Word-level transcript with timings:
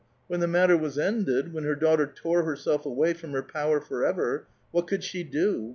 When 0.25 0.39
the 0.39 0.47
mat 0.47 0.69
ter 0.69 0.75
was 0.77 0.97
ended, 0.97 1.53
when 1.53 1.63
iier 1.63 1.79
daughter 1.79 2.07
tore 2.07 2.41
herself 2.41 2.87
away 2.87 3.13
from 3.13 3.33
her 3.33 3.43
power 3.43 3.79
forever, 3.79 4.47
what 4.71 4.87
could 4.87 5.03
she 5.03 5.23
do 5.23 5.69